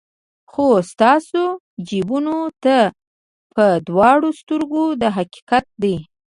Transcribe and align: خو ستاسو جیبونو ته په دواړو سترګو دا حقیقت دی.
خو 0.51 0.65
ستاسو 0.91 1.41
جیبونو 1.87 2.37
ته 2.63 2.77
په 3.55 3.65
دواړو 3.87 4.29
سترګو 4.39 4.83
دا 5.01 5.09
حقیقت 5.17 5.65
دی. 5.81 5.95